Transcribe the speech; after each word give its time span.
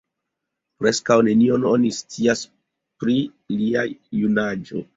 Preskaŭ 0.79 1.17
nenion 1.27 1.67
oni 1.73 1.93
scias 1.99 2.43
pri 3.05 3.21
lia 3.61 3.87
junaĝo. 4.25 4.87